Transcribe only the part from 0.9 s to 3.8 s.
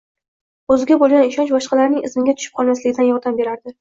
bo‘lgan ishonch boshqalarning izmiga tushib qolmasligida yordam beradi